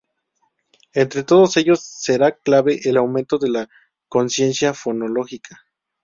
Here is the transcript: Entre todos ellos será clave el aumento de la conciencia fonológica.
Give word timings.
Entre 0.93 1.21
todos 1.23 1.57
ellos 1.57 1.79
será 1.81 2.31
clave 2.31 2.79
el 2.85 2.97
aumento 2.97 3.37
de 3.37 3.51
la 3.51 3.69
conciencia 4.09 4.73
fonológica. 4.73 5.61